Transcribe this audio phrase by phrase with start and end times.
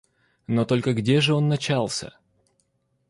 [0.47, 2.15] Но только где же он начался?